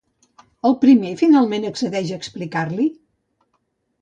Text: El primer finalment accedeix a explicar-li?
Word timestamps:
El 0.69 0.75
primer 0.85 1.11
finalment 1.19 1.67
accedeix 1.69 2.15
a 2.15 2.19
explicar-li? 2.23 2.89